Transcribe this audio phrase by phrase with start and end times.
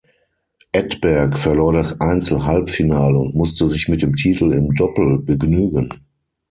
[0.71, 5.93] Edberg verlor das Einzel-Halbfinale und musste sich mit dem Titel im Doppel begnügen.